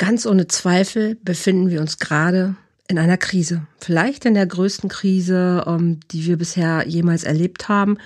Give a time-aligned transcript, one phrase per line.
[0.00, 2.56] Ganz ohne Zweifel befinden wir uns gerade
[2.88, 3.66] in einer Krise.
[3.80, 7.98] Vielleicht in der größten Krise, ähm, die wir bisher jemals erlebt haben.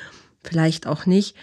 [0.43, 1.37] Vielleicht auch nicht.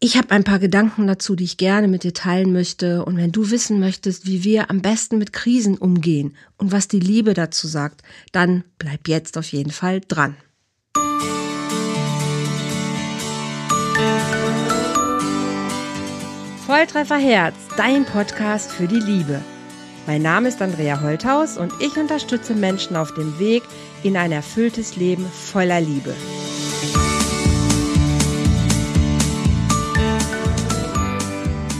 [0.00, 3.04] Ich habe ein paar Gedanken dazu, die ich gerne mit dir teilen möchte.
[3.04, 6.98] Und wenn du wissen möchtest, wie wir am besten mit Krisen umgehen und was die
[6.98, 8.02] Liebe dazu sagt,
[8.32, 10.34] dann bleib jetzt auf jeden Fall dran.
[16.66, 19.40] Volltreffer Herz, dein Podcast für die Liebe.
[20.06, 23.62] Mein Name ist Andrea Holthaus und ich unterstütze Menschen auf dem Weg
[24.02, 26.14] in ein erfülltes Leben voller Liebe.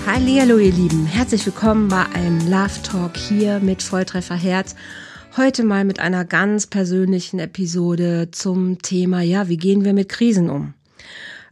[0.07, 4.75] Hallo ihr Lieben, herzlich willkommen bei einem Love Talk hier mit Volltreffer Herz.
[5.37, 10.48] Heute mal mit einer ganz persönlichen Episode zum Thema, ja, wie gehen wir mit Krisen
[10.48, 10.73] um?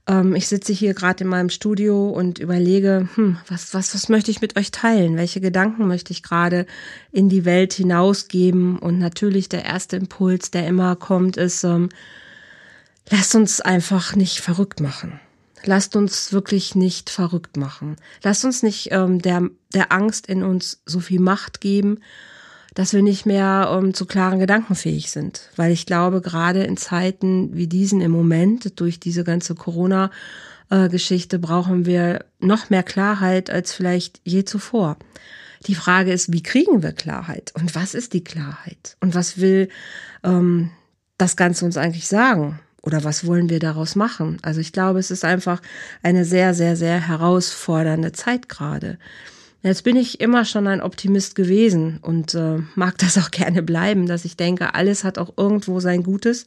[0.06, 4.30] Ähm, ich sitze hier gerade in meinem Studio und überlege, hm, was, was, was möchte
[4.30, 5.16] ich mit euch teilen?
[5.16, 6.66] Welche Gedanken möchte ich gerade
[7.10, 8.78] in die Welt hinausgeben?
[8.78, 11.88] Und natürlich der erste Impuls, der immer kommt, ist, ähm,
[13.10, 15.20] lasst uns einfach nicht verrückt machen.
[15.64, 17.96] Lasst uns wirklich nicht verrückt machen.
[18.24, 22.00] Lasst uns nicht ähm, der, der Angst in uns so viel Macht geben
[22.74, 25.50] dass wir nicht mehr um, ähm, zu klaren Gedanken fähig sind.
[25.56, 31.86] Weil ich glaube, gerade in Zeiten wie diesen im Moment, durch diese ganze Corona-Geschichte, brauchen
[31.86, 34.96] wir noch mehr Klarheit als vielleicht je zuvor.
[35.66, 37.52] Die Frage ist, wie kriegen wir Klarheit?
[37.54, 38.96] Und was ist die Klarheit?
[39.00, 39.68] Und was will
[40.24, 40.70] ähm,
[41.18, 42.58] das Ganze uns eigentlich sagen?
[42.82, 44.38] Oder was wollen wir daraus machen?
[44.42, 45.62] Also ich glaube, es ist einfach
[46.02, 48.98] eine sehr, sehr, sehr herausfordernde Zeit gerade.
[49.62, 54.06] Jetzt bin ich immer schon ein Optimist gewesen und äh, mag das auch gerne bleiben,
[54.06, 56.44] dass ich denke, alles hat auch irgendwo sein Gutes.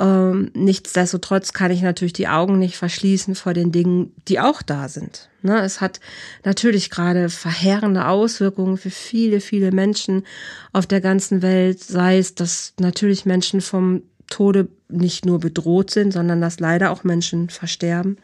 [0.00, 4.88] Ähm, nichtsdestotrotz kann ich natürlich die Augen nicht verschließen vor den Dingen, die auch da
[4.88, 5.28] sind.
[5.42, 5.98] Ne, es hat
[6.44, 10.24] natürlich gerade verheerende Auswirkungen für viele, viele Menschen
[10.72, 16.12] auf der ganzen Welt, sei es, dass natürlich Menschen vom Tode nicht nur bedroht sind,
[16.12, 18.18] sondern dass leider auch Menschen versterben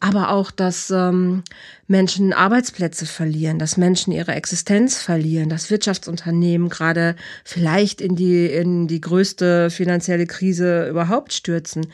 [0.00, 1.42] aber auch, dass ähm,
[1.86, 8.86] Menschen Arbeitsplätze verlieren, dass Menschen ihre Existenz verlieren, dass Wirtschaftsunternehmen gerade vielleicht in die, in
[8.86, 11.88] die größte finanzielle Krise überhaupt stürzen.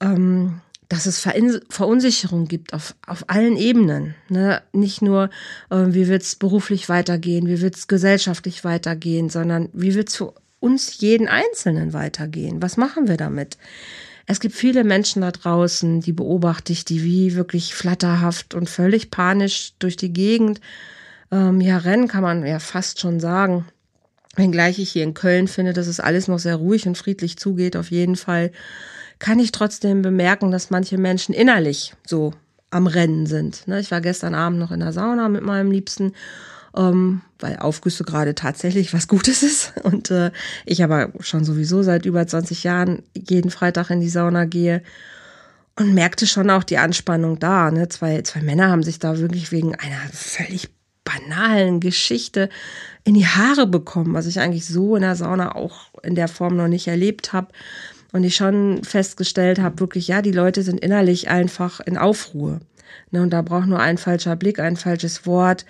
[0.00, 0.60] Ähm,
[0.92, 1.26] dass es
[1.70, 4.14] Verunsicherung gibt auf, auf allen Ebenen.
[4.28, 4.60] Ne?
[4.74, 5.30] Nicht nur,
[5.70, 10.16] äh, wie wird es beruflich weitergehen, wie wird es gesellschaftlich weitergehen, sondern wie wird es
[10.16, 12.60] für uns jeden Einzelnen weitergehen?
[12.60, 13.56] Was machen wir damit?
[14.26, 19.10] Es gibt viele Menschen da draußen, die beobachte ich, die wie wirklich flatterhaft und völlig
[19.10, 20.60] panisch durch die Gegend
[21.30, 23.66] ähm, ja rennen, kann man ja fast schon sagen.
[24.36, 27.76] Wenngleich ich hier in Köln finde, dass es alles noch sehr ruhig und friedlich zugeht,
[27.76, 28.52] auf jeden Fall,
[29.18, 32.32] kann ich trotzdem bemerken, dass manche Menschen innerlich so
[32.70, 33.68] am Rennen sind.
[33.68, 36.12] Ne, ich war gestern Abend noch in der Sauna mit meinem Liebsten
[36.76, 39.72] ähm, weil Aufgüsse gerade tatsächlich was Gutes ist.
[39.82, 40.30] Und äh,
[40.64, 44.82] ich aber schon sowieso seit über 20 Jahren jeden Freitag in die Sauna gehe
[45.74, 47.70] und merkte schon auch die Anspannung da.
[47.70, 47.88] Ne?
[47.88, 50.68] Zwei, zwei Männer haben sich da wirklich wegen einer völlig
[51.04, 52.48] banalen Geschichte
[53.04, 56.56] in die Haare bekommen, was ich eigentlich so in der Sauna auch in der Form
[56.56, 57.48] noch nicht erlebt habe.
[58.12, 62.60] Und ich schon festgestellt habe, wirklich, ja, die Leute sind innerlich einfach in Aufruhr.
[63.10, 65.66] Ne, und da braucht nur ein falscher Blick, ein falsches Wort.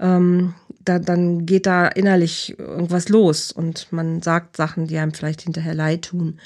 [0.00, 0.54] Ähm,
[0.84, 5.74] da, dann geht da innerlich irgendwas los und man sagt Sachen, die einem vielleicht hinterher
[5.74, 6.38] leid tun.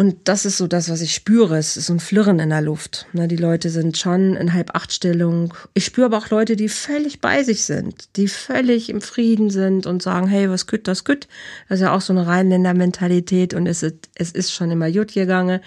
[0.00, 1.58] Und das ist so das, was ich spüre.
[1.58, 3.06] Es ist so ein Flirren in der Luft.
[3.12, 5.52] Ne, die Leute sind schon in Halb-Acht-Stellung.
[5.74, 9.84] Ich spüre aber auch Leute, die völlig bei sich sind, die völlig im Frieden sind
[9.84, 11.28] und sagen, hey, was kütt, das kütt.
[11.68, 15.12] Das ist ja auch so eine Rheinländer-Mentalität und es ist, es ist schon immer gut
[15.12, 15.60] gegangen.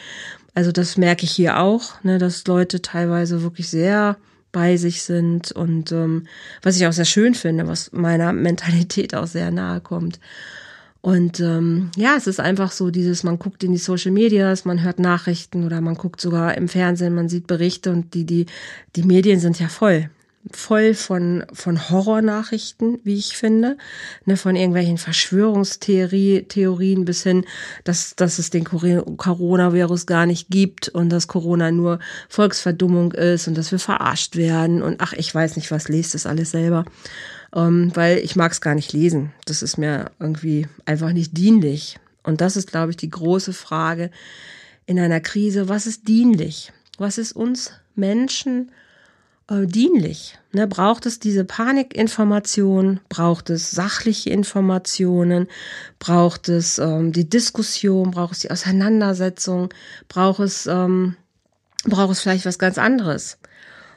[0.54, 4.18] Also das merke ich hier auch, ne, dass Leute teilweise wirklich sehr
[4.52, 6.28] bei sich sind und ähm,
[6.62, 10.20] was ich auch sehr schön finde, was meiner Mentalität auch sehr nahe kommt.
[11.02, 14.84] Und ähm, ja, es ist einfach so dieses, man guckt in die Social Medias, man
[14.84, 18.46] hört Nachrichten oder man guckt sogar im Fernsehen, man sieht Berichte und die, die,
[18.96, 20.10] die Medien sind ja voll
[20.52, 23.78] voll von, von Horrornachrichten, wie ich finde,
[24.26, 27.46] ne, von irgendwelchen Verschwörungstheorien bis hin,
[27.84, 33.58] dass, dass es den Coronavirus gar nicht gibt und dass Corona nur Volksverdummung ist und
[33.58, 36.86] dass wir verarscht werden und ach, ich weiß nicht was, lest das alles selber,
[37.56, 39.32] ähm, weil ich mag es gar nicht lesen.
[39.46, 42.00] Das ist mir irgendwie einfach nicht dienlich.
[42.24, 44.10] Und das ist, glaube ich, die große Frage
[44.86, 45.70] in einer Krise.
[45.70, 46.72] Was ist dienlich?
[46.98, 48.72] Was ist uns Menschen
[49.54, 50.38] äh, dienlich.
[50.52, 50.68] Ne?
[50.68, 53.00] Braucht es diese Panikinformation?
[53.10, 55.48] Braucht es sachliche Informationen?
[56.00, 58.12] Braucht es ähm, die Diskussion?
[58.12, 59.70] Braucht es die Auseinandersetzung?
[60.10, 61.16] Braucht es, ähm,
[61.86, 63.38] braucht es vielleicht was ganz anderes?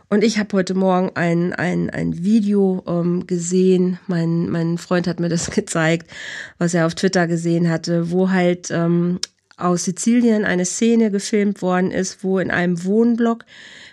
[0.08, 3.98] Und ich habe heute Morgen ein, ein, ein Video ähm, gesehen.
[4.06, 6.10] Mein, mein Freund hat mir das gezeigt,
[6.58, 9.18] was er auf Twitter gesehen hatte, wo halt ähm,
[9.56, 13.44] aus Sizilien eine Szene gefilmt worden ist, wo in einem Wohnblock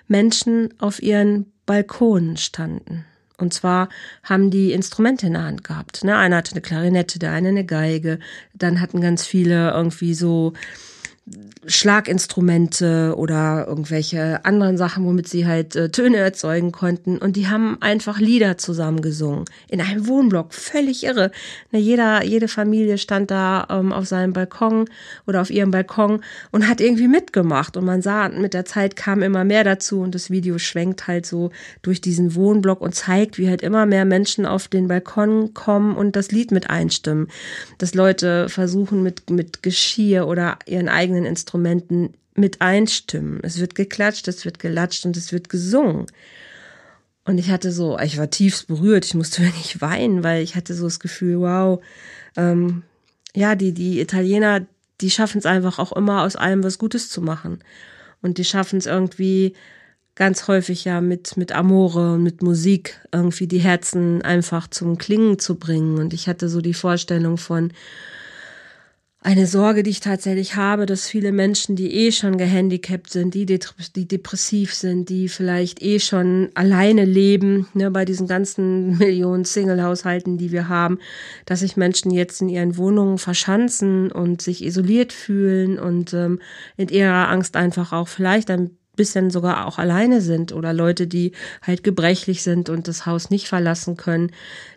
[0.07, 3.05] Menschen auf ihren Balkonen standen.
[3.37, 3.89] Und zwar
[4.23, 6.03] haben die Instrumente in der Hand gehabt.
[6.03, 6.15] Ne?
[6.15, 8.19] Einer hatte eine Klarinette, der eine eine Geige.
[8.53, 10.53] Dann hatten ganz viele irgendwie so
[11.65, 17.17] Schlaginstrumente oder irgendwelche anderen Sachen, womit sie halt äh, Töne erzeugen konnten.
[17.17, 19.45] Und die haben einfach Lieder zusammen gesungen.
[19.69, 20.53] In einem Wohnblock.
[20.53, 21.31] Völlig irre.
[21.71, 24.89] Na, jeder, jede Familie stand da ähm, auf seinem Balkon
[25.25, 26.21] oder auf ihrem Balkon
[26.51, 27.77] und hat irgendwie mitgemacht.
[27.77, 31.25] Und man sah, mit der Zeit kam immer mehr dazu und das Video schwenkt halt
[31.25, 31.51] so
[31.83, 36.17] durch diesen Wohnblock und zeigt, wie halt immer mehr Menschen auf den Balkon kommen und
[36.17, 37.29] das Lied mit einstimmen.
[37.77, 43.39] Dass Leute versuchen mit, mit Geschirr oder ihren eigenen eigenen Instrumenten mit einstimmen.
[43.43, 46.07] Es wird geklatscht, es wird gelatscht und es wird gesungen.
[47.25, 50.73] Und ich hatte so, ich war tiefst berührt, ich musste wirklich weinen, weil ich hatte
[50.73, 51.81] so das Gefühl, wow,
[52.35, 52.83] ähm,
[53.35, 54.65] ja, die, die Italiener,
[55.01, 57.59] die schaffen es einfach auch immer aus allem was Gutes zu machen.
[58.21, 59.53] Und die schaffen es irgendwie
[60.15, 65.39] ganz häufig ja mit, mit Amore und mit Musik irgendwie die Herzen einfach zum Klingen
[65.39, 65.97] zu bringen.
[65.97, 67.73] Und ich hatte so die Vorstellung von,
[69.23, 73.45] eine Sorge, die ich tatsächlich habe, dass viele Menschen, die eh schon gehandicapt sind, die,
[73.45, 80.37] die depressiv sind, die vielleicht eh schon alleine leben, ne, bei diesen ganzen Millionen Single-Haushalten,
[80.37, 80.99] die wir haben,
[81.45, 86.39] dass sich Menschen jetzt in ihren Wohnungen verschanzen und sich isoliert fühlen und ähm,
[86.75, 91.31] in ihrer Angst einfach auch vielleicht ein bisschen sogar auch alleine sind oder Leute, die
[91.61, 94.31] halt gebrechlich sind und das Haus nicht verlassen können,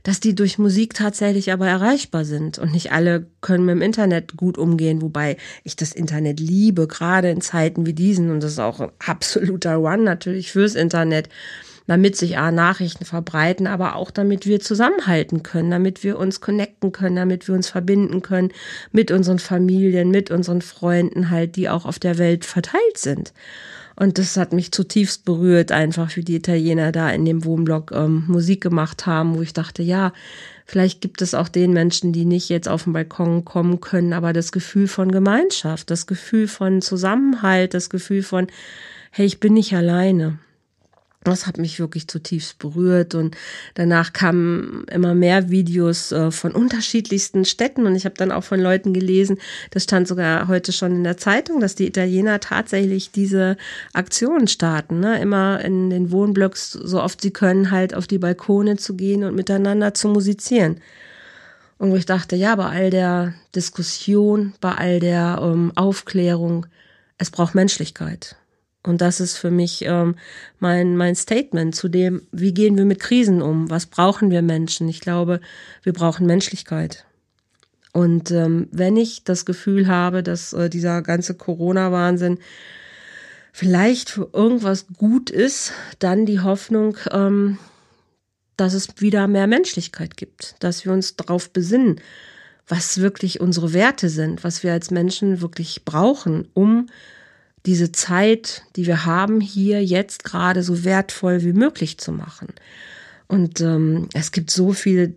[0.04, 2.58] dass die durch Musik tatsächlich aber erreichbar sind.
[2.58, 7.30] Und nicht alle können mit dem Internet gut umgehen, wobei ich das Internet liebe, gerade
[7.30, 8.30] in Zeiten wie diesen.
[8.30, 11.28] Und das ist auch ein absoluter One natürlich fürs Internet
[11.86, 16.92] damit sich A, Nachrichten verbreiten, aber auch damit wir zusammenhalten können, damit wir uns connecten
[16.92, 18.52] können, damit wir uns verbinden können
[18.92, 23.32] mit unseren Familien, mit unseren Freunden halt, die auch auf der Welt verteilt sind.
[23.98, 28.25] Und das hat mich zutiefst berührt, einfach wie die Italiener da in dem Wohnblock ähm,
[28.28, 30.12] Musik gemacht haben, wo ich dachte, ja,
[30.66, 34.34] vielleicht gibt es auch den Menschen, die nicht jetzt auf den Balkon kommen können, aber
[34.34, 38.48] das Gefühl von Gemeinschaft, das Gefühl von Zusammenhalt, das Gefühl von,
[39.12, 40.38] hey, ich bin nicht alleine.
[41.26, 43.37] Das hat mich wirklich zutiefst berührt und
[43.75, 48.61] danach kamen immer mehr Videos äh, von unterschiedlichsten Städten und ich habe dann auch von
[48.61, 49.38] Leuten gelesen,
[49.73, 53.56] das stand sogar heute schon in der Zeitung, dass die Italiener tatsächlich diese
[53.93, 55.20] Aktionen starten, ne?
[55.20, 59.34] immer in den Wohnblocks so oft sie können halt auf die Balkone zu gehen und
[59.34, 60.81] miteinander zu musizieren.
[61.78, 66.67] Und wo ich dachte, ja, bei all der Diskussion, bei all der ähm, Aufklärung,
[67.19, 68.37] es braucht Menschlichkeit.
[68.87, 70.15] Und das ist für mich ähm,
[70.61, 73.69] mein, mein Statement zu dem, wie gehen wir mit Krisen um?
[73.69, 74.88] Was brauchen wir Menschen?
[74.88, 75.41] Ich glaube,
[75.83, 77.05] wir brauchen Menschlichkeit.
[77.93, 82.38] Und ähm, wenn ich das Gefühl habe, dass äh, dieser ganze Corona-Wahnsinn
[83.53, 87.59] vielleicht für irgendwas gut ist, dann die Hoffnung, ähm,
[88.56, 92.00] dass es wieder mehr Menschlichkeit gibt, dass wir uns darauf besinnen,
[92.69, 96.87] was wirklich unsere Werte sind, was wir als Menschen wirklich brauchen, um
[97.66, 102.48] diese Zeit, die wir haben, hier jetzt gerade so wertvoll wie möglich zu machen.
[103.28, 105.12] Und ähm, es gibt so viele,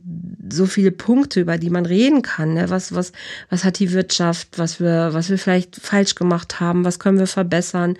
[0.51, 2.55] so viele Punkte, über die man reden kann.
[2.55, 2.69] Ne?
[2.69, 3.11] Was, was,
[3.51, 7.27] was hat die Wirtschaft, was wir, was wir vielleicht falsch gemacht haben, was können wir
[7.27, 7.97] verbessern?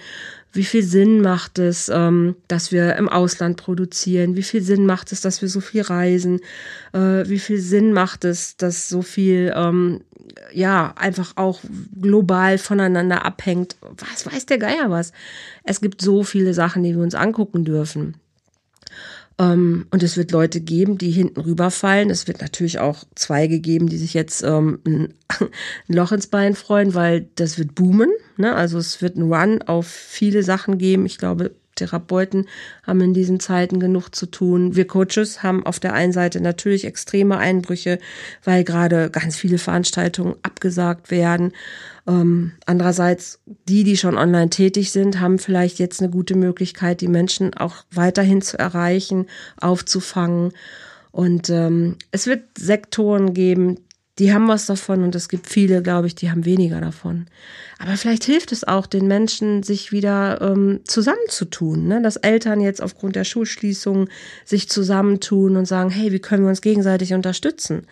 [0.51, 4.35] Wie viel Sinn macht es, ähm, dass wir im Ausland produzieren?
[4.35, 6.39] Wie viel Sinn macht es, dass wir so viel reisen?
[6.91, 10.01] Äh, wie viel Sinn macht es, dass so viel ähm,
[10.51, 11.59] ja, einfach auch
[11.99, 13.75] global voneinander abhängt.
[13.81, 15.11] Was weiß der Geier was?
[15.63, 18.15] Es gibt so viele Sachen, die wir uns angucken dürfen.
[19.39, 22.09] Ähm, und es wird Leute geben, die hinten rüberfallen.
[22.09, 25.13] Es wird natürlich auch Zweige geben, die sich jetzt ähm, ein,
[25.87, 28.11] Loch ins Bein freuen, weil das wird boomen.
[28.37, 28.53] Ne?
[28.53, 31.05] Also es wird ein Run auf viele Sachen geben.
[31.05, 32.45] Ich glaube, Therapeuten
[32.85, 34.75] haben in diesen Zeiten genug zu tun.
[34.75, 37.99] Wir Coaches haben auf der einen Seite natürlich extreme Einbrüche,
[38.43, 41.53] weil gerade ganz viele Veranstaltungen abgesagt werden.
[42.07, 47.07] Ähm, andererseits, die, die schon online tätig sind, haben vielleicht jetzt eine gute Möglichkeit, die
[47.07, 49.27] Menschen auch weiterhin zu erreichen,
[49.59, 50.53] aufzufangen.
[51.11, 53.77] Und ähm, es wird Sektoren geben,
[54.19, 57.27] die haben was davon und es gibt viele, glaube ich, die haben weniger davon.
[57.79, 62.01] Aber vielleicht hilft es auch den Menschen, sich wieder ähm, zusammenzutun, ne?
[62.01, 64.09] dass Eltern jetzt aufgrund der Schulschließung
[64.43, 67.87] sich zusammentun und sagen, hey, wie können wir uns gegenseitig unterstützen?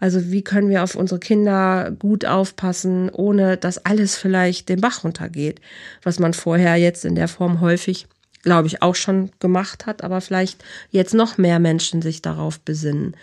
[0.00, 5.04] Also wie können wir auf unsere Kinder gut aufpassen, ohne dass alles vielleicht den Bach
[5.04, 5.60] runtergeht,
[6.02, 8.06] was man vorher jetzt in der Form häufig
[8.42, 13.16] glaube ich, auch schon gemacht hat, aber vielleicht jetzt noch mehr Menschen sich darauf besinnen.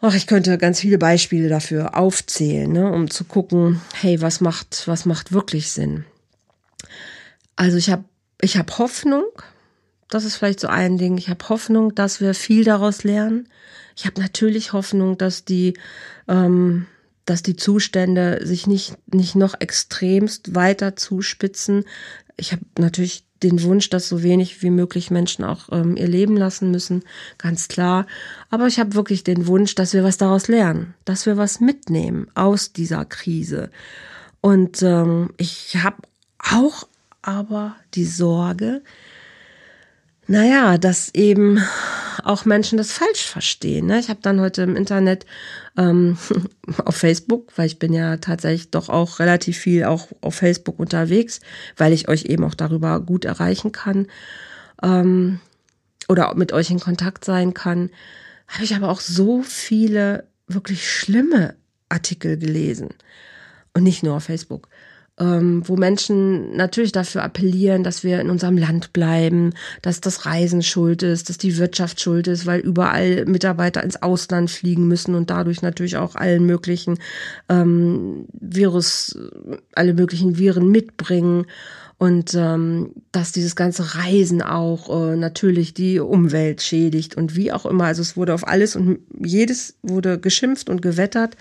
[0.00, 4.86] Ach, ich könnte ganz viele Beispiele dafür aufzählen, ne, um zu gucken, hey, was macht,
[4.86, 6.04] was macht wirklich Sinn?
[7.56, 8.04] Also ich habe
[8.40, 9.24] ich hab Hoffnung,
[10.08, 13.48] das ist vielleicht so ein Ding, ich habe Hoffnung, dass wir viel daraus lernen.
[13.96, 15.74] Ich habe natürlich Hoffnung, dass die,
[16.28, 16.86] ähm,
[17.24, 21.84] dass die Zustände sich nicht, nicht noch extremst weiter zuspitzen.
[22.36, 26.36] Ich habe natürlich den Wunsch, dass so wenig wie möglich Menschen auch ähm, ihr Leben
[26.36, 27.04] lassen müssen,
[27.38, 28.06] ganz klar.
[28.50, 32.28] Aber ich habe wirklich den Wunsch, dass wir was daraus lernen, dass wir was mitnehmen
[32.34, 33.70] aus dieser Krise.
[34.40, 35.96] Und ähm, ich habe
[36.38, 36.86] auch
[37.22, 38.82] aber die Sorge,
[40.28, 41.58] naja, dass eben
[42.22, 43.86] auch Menschen das falsch verstehen.
[43.86, 43.98] Ne?
[43.98, 45.24] Ich habe dann heute im Internet
[45.76, 46.18] ähm,
[46.84, 51.40] auf Facebook, weil ich bin ja tatsächlich doch auch relativ viel auch auf Facebook unterwegs,
[51.76, 54.06] weil ich euch eben auch darüber gut erreichen kann
[54.82, 55.40] ähm,
[56.08, 57.90] oder mit euch in Kontakt sein kann,
[58.48, 61.54] habe ich aber auch so viele wirklich schlimme
[61.88, 62.90] Artikel gelesen.
[63.72, 64.68] Und nicht nur auf Facebook
[65.18, 70.62] ähm, wo Menschen natürlich dafür appellieren, dass wir in unserem Land bleiben, dass das Reisen
[70.62, 75.30] schuld ist, dass die Wirtschaft schuld ist, weil überall Mitarbeiter ins Ausland fliegen müssen und
[75.30, 76.98] dadurch natürlich auch allen möglichen
[77.48, 79.18] ähm, Virus,
[79.74, 81.46] alle möglichen Viren mitbringen
[81.98, 87.66] und ähm, dass dieses ganze Reisen auch äh, natürlich die Umwelt schädigt und wie auch
[87.66, 87.84] immer.
[87.84, 91.36] Also es wurde auf alles und jedes wurde geschimpft und gewettert.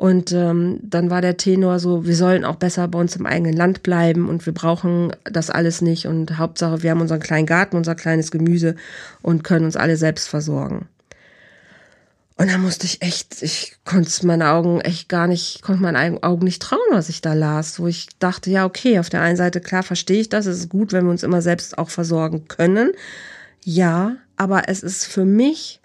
[0.00, 3.52] Und ähm, dann war der Tenor so, wir sollen auch besser bei uns im eigenen
[3.52, 6.06] Land bleiben und wir brauchen das alles nicht.
[6.06, 8.76] Und Hauptsache, wir haben unseren kleinen Garten, unser kleines Gemüse
[9.20, 10.88] und können uns alle selbst versorgen.
[12.38, 16.44] Und da musste ich echt, ich konnte meine Augen echt gar nicht, konnte meinen Augen
[16.44, 19.60] nicht trauen, was ich da las, wo ich dachte, ja, okay, auf der einen Seite,
[19.60, 22.92] klar, verstehe ich das, es ist gut, wenn wir uns immer selbst auch versorgen können.
[23.62, 25.79] Ja, aber es ist für mich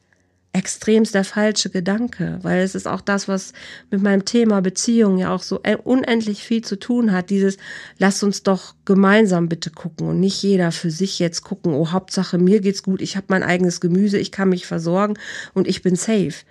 [0.55, 3.51] extremst der falsche Gedanke, weil es ist auch das, was
[3.91, 7.29] mit meinem Thema Beziehung ja auch so unendlich viel zu tun hat.
[7.29, 7.57] Dieses,
[7.97, 12.37] lasst uns doch gemeinsam bitte gucken und nicht jeder für sich jetzt gucken, oh Hauptsache
[12.37, 15.15] mir geht's gut, ich habe mein eigenes Gemüse, ich kann mich versorgen
[15.53, 16.45] und ich bin safe.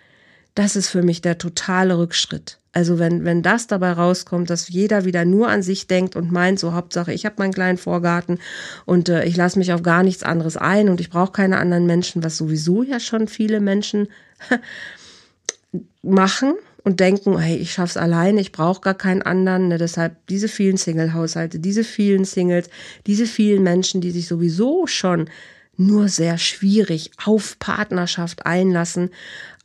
[0.55, 2.59] Das ist für mich der totale Rückschritt.
[2.75, 6.59] Also wenn, wenn das dabei rauskommt, dass jeder wieder nur an sich denkt und meint,
[6.59, 8.41] so Hauptsache, ich habe meinen kleinen Vorgarten
[8.85, 11.87] und äh, ich lasse mich auf gar nichts anderes ein und ich brauche keine anderen
[11.87, 14.09] Menschen, was sowieso ja schon viele Menschen
[16.03, 19.69] machen und denken, hey, ich schaff's alleine, ich brauche gar keinen anderen.
[19.69, 19.79] Ne?
[19.79, 22.69] Deshalb diese vielen Single-Haushalte, diese vielen Singles,
[23.07, 25.31] diese vielen Menschen, die sich sowieso schon
[25.77, 29.11] nur sehr schwierig auf Partnerschaft einlassen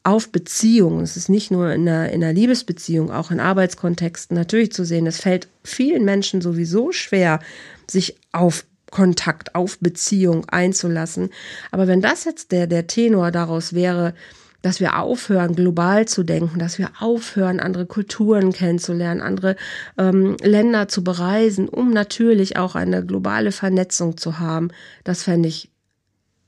[0.03, 1.01] auf Beziehungen.
[1.01, 5.07] Es ist nicht nur in einer, in einer Liebesbeziehung, auch in Arbeitskontexten natürlich zu sehen.
[5.07, 7.39] Es fällt vielen Menschen sowieso schwer,
[7.87, 11.29] sich auf Kontakt, auf Beziehung einzulassen.
[11.71, 14.13] Aber wenn das jetzt der, der Tenor daraus wäre,
[14.61, 19.55] dass wir aufhören, global zu denken, dass wir aufhören, andere Kulturen kennenzulernen, andere
[19.97, 24.69] ähm, Länder zu bereisen, um natürlich auch eine globale Vernetzung zu haben,
[25.03, 25.69] das fände ich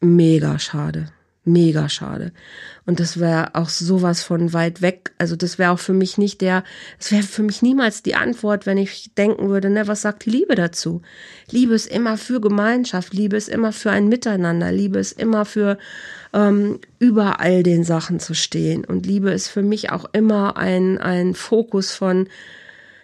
[0.01, 1.12] mega schade
[1.43, 2.31] mega schade.
[2.86, 5.12] Und das wäre auch sowas von weit weg.
[5.17, 6.63] Also das wäre auch für mich nicht der,
[7.00, 10.29] es wäre für mich niemals die Antwort, wenn ich denken würde, ne, was sagt die
[10.29, 11.01] Liebe dazu?
[11.50, 15.77] Liebe ist immer für Gemeinschaft, Liebe ist immer für ein Miteinander, Liebe ist immer für
[16.33, 18.86] ähm, über all den Sachen zu stehen.
[18.86, 22.27] Und Liebe ist für mich auch immer ein, ein Fokus von,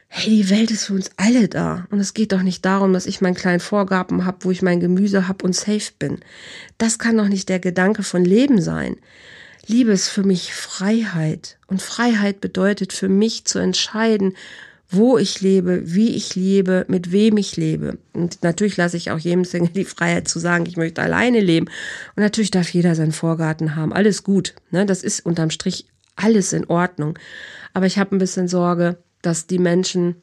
[0.07, 1.85] hey, die Welt ist für uns alle da.
[1.91, 4.79] Und es geht doch nicht darum, dass ich meinen kleinen Vorgaben habe, wo ich mein
[4.79, 6.19] Gemüse habe und safe bin.
[6.77, 8.95] Das kann doch nicht der Gedanke von Leben sein.
[9.67, 11.57] Liebe ist für mich Freiheit.
[11.67, 14.33] Und Freiheit bedeutet für mich zu entscheiden,
[14.89, 17.97] wo ich lebe, wie ich lebe, mit wem ich lebe.
[18.13, 21.67] Und natürlich lasse ich auch jedem Single die Freiheit zu sagen, ich möchte alleine leben.
[22.15, 23.91] Und natürlich darf jeder seinen Vorgarten haben.
[23.91, 24.53] Alles gut.
[24.71, 24.85] Ne?
[24.85, 25.85] Das ist unterm Strich
[26.15, 27.19] alles in Ordnung.
[27.73, 30.15] Aber ich habe ein bisschen Sorge, dass die Menschen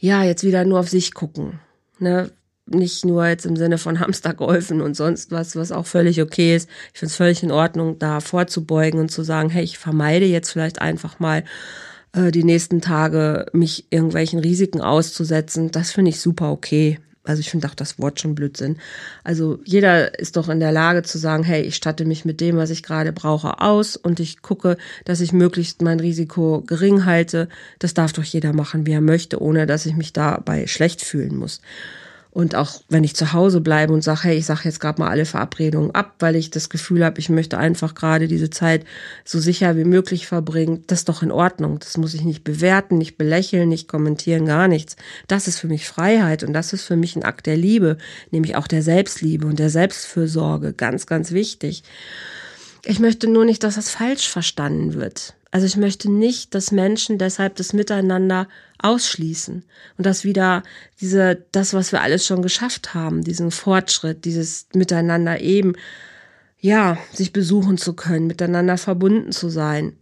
[0.00, 1.60] ja jetzt wieder nur auf sich gucken.
[1.98, 2.30] Ne?
[2.64, 6.66] Nicht nur jetzt im Sinne von Hamstergolfen und sonst was, was auch völlig okay ist.
[6.94, 10.50] Ich finde es völlig in Ordnung, da vorzubeugen und zu sagen, hey, ich vermeide jetzt
[10.50, 11.44] vielleicht einfach mal
[12.14, 15.70] äh, die nächsten Tage mich irgendwelchen Risiken auszusetzen.
[15.70, 16.98] Das finde ich super okay.
[17.24, 18.76] Also ich finde auch das Wort schon Blödsinn.
[19.24, 22.56] Also jeder ist doch in der Lage zu sagen, hey, ich statte mich mit dem,
[22.56, 27.48] was ich gerade brauche, aus und ich gucke, dass ich möglichst mein Risiko gering halte.
[27.78, 31.36] Das darf doch jeder machen, wie er möchte, ohne dass ich mich dabei schlecht fühlen
[31.36, 31.60] muss.
[32.34, 35.08] Und auch wenn ich zu Hause bleibe und sage, hey, ich sage jetzt gerade mal
[35.08, 38.84] alle Verabredungen ab, weil ich das Gefühl habe, ich möchte einfach gerade diese Zeit
[39.24, 41.78] so sicher wie möglich verbringen, das ist doch in Ordnung.
[41.78, 44.96] Das muss ich nicht bewerten, nicht belächeln, nicht kommentieren, gar nichts.
[45.28, 47.98] Das ist für mich Freiheit und das ist für mich ein Akt der Liebe,
[48.32, 50.72] nämlich auch der Selbstliebe und der Selbstfürsorge.
[50.72, 51.84] Ganz, ganz wichtig.
[52.84, 55.34] Ich möchte nur nicht, dass das falsch verstanden wird.
[55.52, 58.48] Also ich möchte nicht, dass Menschen deshalb das Miteinander
[58.78, 59.64] ausschließen
[59.96, 60.62] und dass wieder
[61.00, 65.74] diese, das, was wir alles schon geschafft haben, diesen Fortschritt, dieses Miteinander eben,
[66.60, 69.96] ja, sich besuchen zu können, miteinander verbunden zu sein,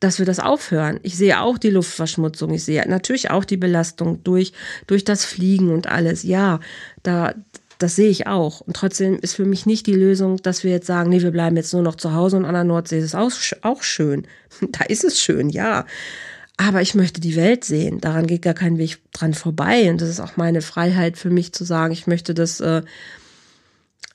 [0.00, 1.00] dass wir das aufhören.
[1.02, 4.52] Ich sehe auch die Luftverschmutzung, ich sehe natürlich auch die Belastung durch,
[4.86, 6.22] durch das Fliegen und alles.
[6.22, 6.60] Ja,
[7.02, 7.34] da,
[7.78, 8.60] das sehe ich auch.
[8.60, 11.56] Und trotzdem ist für mich nicht die Lösung, dass wir jetzt sagen, nee, wir bleiben
[11.56, 13.30] jetzt nur noch zu Hause und an der Nordsee ist es auch,
[13.62, 14.26] auch schön.
[14.72, 15.84] Da ist es schön, ja.
[16.56, 18.00] Aber ich möchte die Welt sehen.
[18.00, 19.90] Daran geht gar kein Weg dran vorbei.
[19.90, 22.82] Und das ist auch meine Freiheit für mich zu sagen, ich möchte das, äh,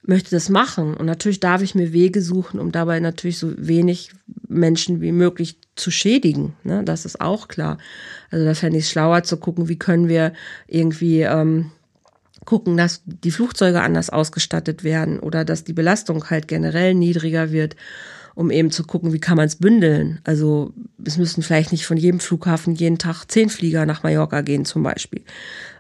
[0.02, 0.96] möchte das machen.
[0.96, 4.12] Und natürlich darf ich mir Wege suchen, um dabei natürlich so wenig
[4.48, 6.56] Menschen wie möglich zu schädigen.
[6.64, 6.84] Ne?
[6.84, 7.78] Das ist auch klar.
[8.32, 10.34] Also da fände ich es schlauer zu gucken, wie können wir
[10.68, 11.72] irgendwie ähm,
[12.46, 17.76] gucken, dass die Flugzeuge anders ausgestattet werden oder dass die Belastung halt generell niedriger wird,
[18.36, 20.20] um eben zu gucken, wie kann man es bündeln.
[20.24, 20.74] Also
[21.04, 24.84] es müssen vielleicht nicht von jedem Flughafen jeden Tag zehn Flieger nach Mallorca gehen zum
[24.84, 25.22] Beispiel.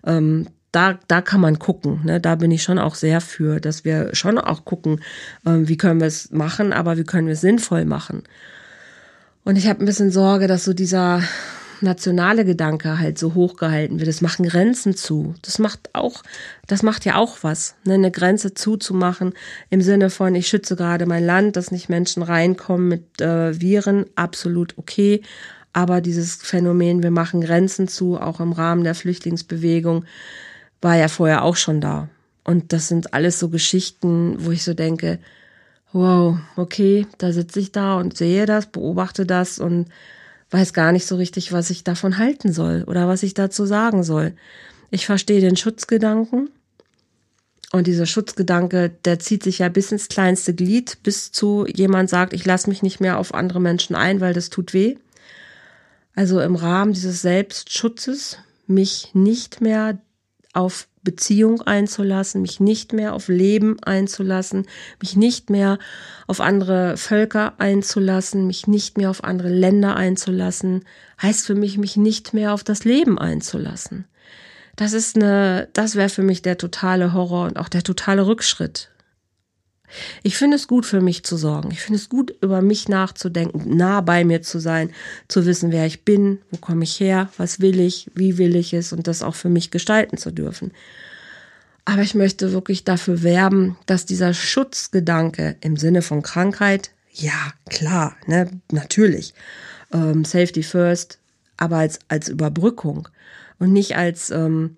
[0.06, 2.02] Ähm, da, da kann man gucken.
[2.06, 2.20] Ne?
[2.20, 5.02] Da bin ich schon auch sehr für, dass wir schon auch gucken,
[5.46, 8.24] ähm, wie können wir es machen, aber wie können wir es sinnvoll machen.
[9.44, 11.24] Und ich habe ein bisschen Sorge, dass so dieser
[11.82, 14.08] nationale Gedanke halt so hochgehalten wird.
[14.08, 15.36] Das machen Grenzen zu.
[15.42, 16.24] Das macht auch,
[16.68, 17.96] das macht ja auch was, ne?
[17.96, 19.34] eine Grenze zuzumachen
[19.70, 24.06] im Sinne von, ich schütze gerade mein Land, dass nicht Menschen reinkommen mit äh, Viren,
[24.16, 25.22] absolut okay.
[25.74, 30.06] Aber dieses Phänomen, wir machen Grenzen zu, auch im Rahmen der Flüchtlingsbewegung,
[30.82, 32.10] war ja vorher auch schon da.
[32.44, 35.20] Und das sind alles so Geschichten, wo ich so denke,
[35.94, 39.88] wow, okay, da sitze ich da und sehe das, beobachte das und
[40.52, 44.04] weiß gar nicht so richtig, was ich davon halten soll oder was ich dazu sagen
[44.04, 44.34] soll.
[44.92, 46.50] Ich verstehe den Schutzgedanken.
[47.72, 52.34] Und dieser Schutzgedanke, der zieht sich ja bis ins kleinste Glied, bis zu jemand sagt,
[52.34, 54.98] ich lasse mich nicht mehr auf andere Menschen ein, weil das tut weh.
[56.14, 60.00] Also im Rahmen dieses Selbstschutzes mich nicht mehr
[60.54, 64.68] auf Beziehung einzulassen, mich nicht mehr auf Leben einzulassen,
[65.02, 65.80] mich nicht mehr
[66.28, 70.86] auf andere Völker einzulassen, mich nicht mehr auf andere Länder einzulassen,
[71.22, 74.06] heißt für mich, mich nicht mehr auf das Leben einzulassen.
[74.76, 78.90] Das ist eine, das wäre für mich der totale Horror und auch der totale Rückschritt.
[80.24, 81.72] Ich finde es gut, für mich zu sorgen.
[81.72, 84.92] Ich finde es gut, über mich nachzudenken, nah bei mir zu sein,
[85.28, 88.74] zu wissen, wer ich bin, wo komme ich her, was will ich, wie will ich
[88.74, 90.72] es und das auch für mich gestalten zu dürfen.
[91.86, 98.16] Aber ich möchte wirklich dafür werben, dass dieser Schutzgedanke im Sinne von Krankheit, ja, klar,
[98.28, 99.34] ne, natürlich,
[99.92, 101.18] ähm, Safety First,
[101.58, 103.08] aber als, als Überbrückung
[103.58, 104.78] und nicht als, ähm,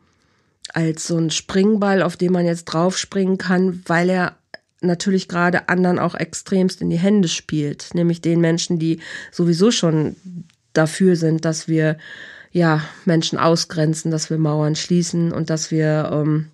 [0.73, 4.37] als so ein Springball, auf den man jetzt draufspringen kann, weil er
[4.83, 8.99] natürlich gerade anderen auch extremst in die Hände spielt, nämlich den Menschen, die
[9.31, 10.15] sowieso schon
[10.73, 11.97] dafür sind, dass wir
[12.51, 16.47] ja Menschen ausgrenzen, dass wir Mauern schließen und dass wir ähm,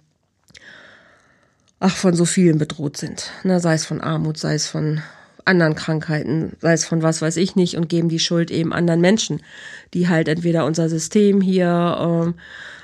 [1.80, 5.02] ach von so vielen bedroht sind, ne, sei es von Armut, sei es von
[5.46, 9.02] anderen Krankheiten, sei es von was weiß ich nicht und geben die Schuld eben anderen
[9.02, 9.42] Menschen,
[9.94, 12.36] die halt entweder unser System hier ähm,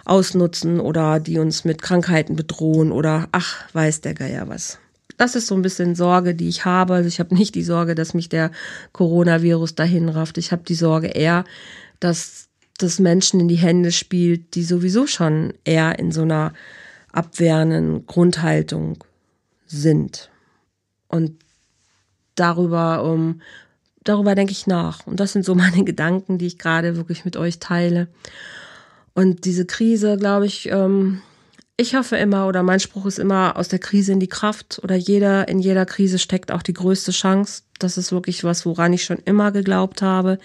[0.04, 4.80] ausnutzen oder die uns mit Krankheiten bedrohen oder ach weiß der Geier was
[5.18, 6.94] das ist so ein bisschen Sorge, die ich habe.
[6.94, 8.52] Also ich habe nicht die Sorge, dass mich der
[8.92, 10.38] Coronavirus dahin rafft.
[10.38, 11.46] Ich habe die Sorge eher,
[12.00, 16.54] dass das Menschen in die Hände spielt, die sowieso schon eher in so einer
[17.12, 19.04] abwehrenden Grundhaltung
[19.66, 20.30] sind.
[21.08, 21.38] Und
[22.36, 23.42] darüber, um,
[24.04, 25.08] darüber denke ich nach.
[25.08, 28.08] Und das sind so meine Gedanken, die ich gerade wirklich mit euch teile.
[29.14, 31.22] Und diese Krise, glaube ich, ähm,
[31.78, 34.96] ich hoffe immer oder mein Spruch ist immer aus der Krise in die Kraft oder
[34.96, 37.64] jeder in jeder Krise steckt auch die größte Chance.
[37.80, 40.40] Das ist wirklich was, woran ich schon immer geglaubt habe.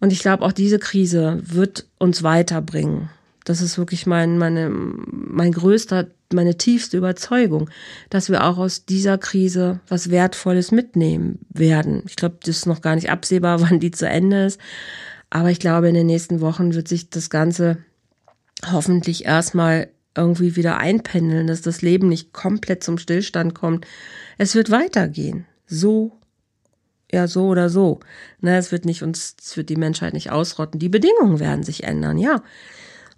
[0.00, 3.08] Und ich glaube, auch diese Krise wird uns weiterbringen.
[3.44, 7.70] Das ist wirklich mein, meine, mein größter, meine tiefste Überzeugung,
[8.10, 12.02] dass wir auch aus dieser Krise was Wertvolles mitnehmen werden.
[12.06, 14.60] Ich glaube, das ist noch gar nicht absehbar, wann die zu Ende ist.
[15.30, 17.78] Aber ich glaube, in den nächsten Wochen wird sich das Ganze
[18.70, 23.86] hoffentlich erstmal irgendwie wieder einpendeln, dass das Leben nicht komplett zum Stillstand kommt.
[24.38, 25.46] Es wird weitergehen.
[25.66, 26.12] So,
[27.10, 28.00] ja, so oder so.
[28.40, 30.80] Ne, es wird nicht uns, es wird die Menschheit nicht ausrotten.
[30.80, 32.42] Die Bedingungen werden sich ändern, ja.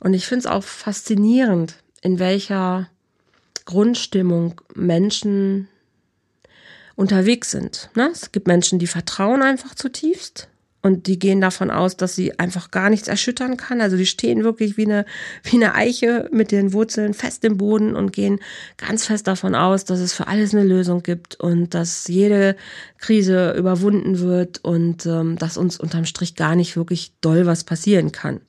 [0.00, 1.76] Und ich finde es auch faszinierend.
[2.02, 2.90] in welcher
[3.64, 5.68] Grundstimmung Menschen
[6.96, 7.88] unterwegs sind.
[7.94, 8.10] Ne?
[8.12, 10.48] Es gibt Menschen, die vertrauen einfach zutiefst
[10.84, 13.80] und die gehen davon aus, dass sie einfach gar nichts erschüttern kann.
[13.80, 15.06] Also die stehen wirklich wie eine,
[15.42, 18.38] wie eine Eiche mit den Wurzeln fest im Boden und gehen
[18.76, 22.54] ganz fest davon aus, dass es für alles eine Lösung gibt und dass jede
[22.98, 28.12] Krise überwunden wird und ähm, dass uns unterm Strich gar nicht wirklich doll was passieren
[28.12, 28.42] kann.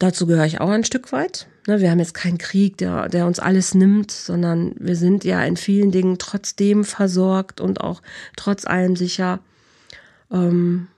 [0.00, 1.46] Dazu gehöre ich auch ein Stück weit.
[1.68, 5.44] Ne, wir haben jetzt keinen Krieg, der, der uns alles nimmt, sondern wir sind ja
[5.44, 8.02] in vielen Dingen trotzdem versorgt und auch
[8.36, 9.38] trotz allem sicher.
[10.32, 10.88] Ähm,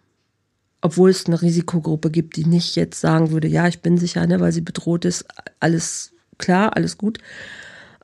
[0.80, 4.40] obwohl es eine Risikogruppe gibt, die nicht jetzt sagen würde, ja, ich bin sicher, ne,
[4.40, 5.24] weil sie bedroht ist,
[5.58, 7.18] alles klar, alles gut.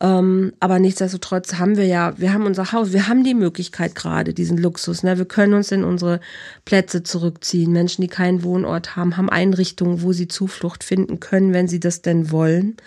[0.01, 4.33] Ähm, aber nichtsdestotrotz haben wir ja, wir haben unser Haus, wir haben die Möglichkeit gerade,
[4.33, 5.03] diesen Luxus.
[5.03, 5.19] Ne?
[5.19, 6.21] Wir können uns in unsere
[6.65, 7.71] Plätze zurückziehen.
[7.71, 12.01] Menschen, die keinen Wohnort haben, haben Einrichtungen, wo sie Zuflucht finden können, wenn sie das
[12.01, 12.79] denn wollen.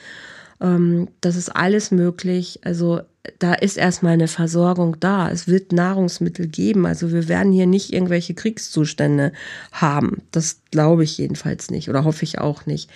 [0.60, 2.62] Ähm, das ist alles möglich.
[2.64, 3.02] Also
[3.40, 5.30] da ist erstmal eine Versorgung da.
[5.30, 6.86] Es wird Nahrungsmittel geben.
[6.86, 9.32] Also wir werden hier nicht irgendwelche Kriegszustände
[9.72, 10.24] haben.
[10.32, 12.90] Das glaube ich jedenfalls nicht oder hoffe ich auch nicht.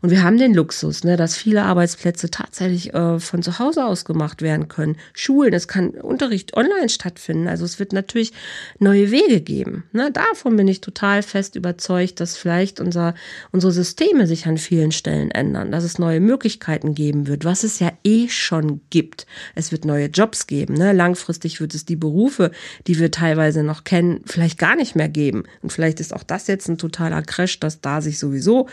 [0.00, 4.04] Und wir haben den Luxus, ne, dass viele Arbeitsplätze tatsächlich äh, von zu Hause aus
[4.04, 4.96] gemacht werden können.
[5.12, 7.46] Schulen, es kann Unterricht online stattfinden.
[7.46, 8.32] Also es wird natürlich
[8.78, 9.84] neue Wege geben.
[9.92, 10.10] Ne?
[10.10, 13.14] Davon bin ich total fest überzeugt, dass vielleicht unser,
[13.52, 17.78] unsere Systeme sich an vielen Stellen ändern, dass es neue Möglichkeiten geben wird, was es
[17.78, 19.26] ja eh schon gibt.
[19.54, 20.74] Es wird neue Jobs geben.
[20.74, 20.92] Ne?
[20.92, 22.50] Langfristig wird es die Berufe,
[22.86, 25.44] die wir teilweise noch kennen, vielleicht gar nicht mehr geben.
[25.62, 28.68] Und vielleicht ist auch das jetzt ein totaler Crash, dass da sich sowieso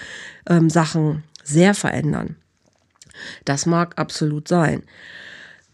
[0.48, 2.36] ähm, Sachen sehr verändern.
[3.46, 4.84] Das mag absolut sein.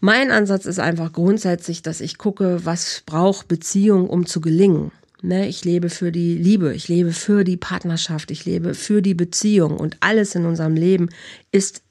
[0.00, 4.90] Mein Ansatz ist einfach grundsätzlich, dass ich gucke, was braucht Beziehung, um zu gelingen.
[5.24, 9.14] Ne, ich lebe für die Liebe, ich lebe für die Partnerschaft, ich lebe für die
[9.14, 11.10] Beziehung und alles in unserem Leben
[11.52, 11.82] ist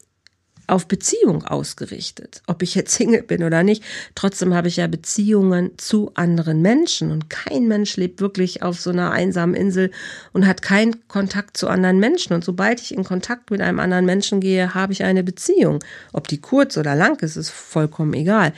[0.71, 2.41] auf Beziehung ausgerichtet.
[2.47, 3.83] Ob ich jetzt Single bin oder nicht,
[4.15, 8.89] trotzdem habe ich ja Beziehungen zu anderen Menschen und kein Mensch lebt wirklich auf so
[8.91, 9.91] einer einsamen Insel
[10.31, 12.33] und hat keinen Kontakt zu anderen Menschen.
[12.33, 15.79] Und sobald ich in Kontakt mit einem anderen Menschen gehe, habe ich eine Beziehung.
[16.13, 18.53] Ob die kurz oder lang ist, ist vollkommen egal.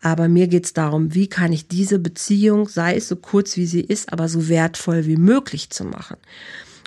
[0.00, 3.66] Aber mir geht es darum, wie kann ich diese Beziehung, sei es so kurz wie
[3.66, 6.18] sie ist, aber so wertvoll wie möglich zu machen.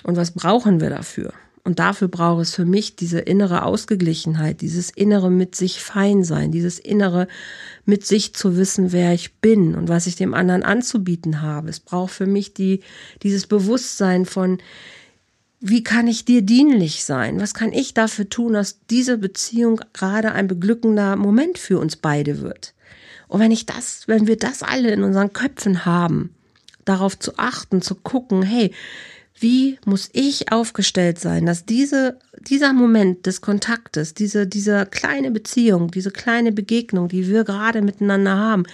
[0.02, 1.34] Und was brauchen wir dafür?
[1.64, 6.50] Und dafür braucht es für mich diese innere Ausgeglichenheit, dieses innere mit sich fein sein,
[6.50, 7.28] dieses innere
[7.84, 11.70] mit sich zu wissen, wer ich bin und was ich dem anderen anzubieten habe.
[11.70, 12.80] Es braucht für mich die,
[13.22, 14.58] dieses Bewusstsein von,
[15.60, 17.40] wie kann ich dir dienlich sein?
[17.40, 22.40] Was kann ich dafür tun, dass diese Beziehung gerade ein beglückender Moment für uns beide
[22.40, 22.74] wird?
[23.28, 26.34] Und wenn ich das, wenn wir das alle in unseren Köpfen haben,
[26.84, 28.72] darauf zu achten, zu gucken, hey,
[29.38, 35.90] wie muss ich aufgestellt sein, dass diese, dieser Moment des Kontaktes, diese, diese kleine Beziehung,
[35.90, 38.64] diese kleine Begegnung, die wir gerade miteinander haben,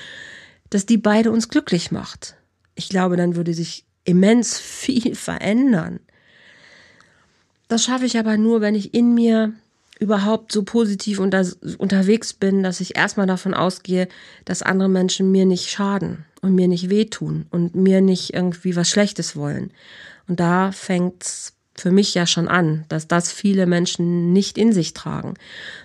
[0.70, 2.36] dass die beide uns glücklich macht.
[2.74, 6.00] Ich glaube, dann würde sich immens viel verändern.
[7.68, 9.52] Das schaffe ich aber nur, wenn ich in mir
[9.98, 11.44] überhaupt so positiv unter,
[11.78, 14.08] unterwegs bin, dass ich erstmal davon ausgehe,
[14.44, 18.88] dass andere Menschen mir nicht schaden und mir nicht wehtun und mir nicht irgendwie was
[18.88, 19.72] Schlechtes wollen.
[20.28, 24.94] Und da fängt's für mich ja schon an, dass das viele Menschen nicht in sich
[24.94, 25.34] tragen.